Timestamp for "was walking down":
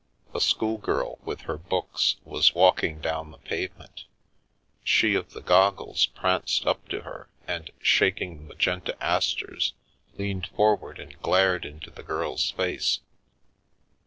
2.23-3.29